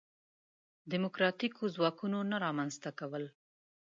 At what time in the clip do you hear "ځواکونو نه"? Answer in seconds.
1.75-2.37